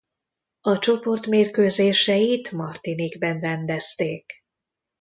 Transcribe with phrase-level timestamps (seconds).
[0.61, 4.43] A csoport mérkőzéseit Martinique-ben rendezték.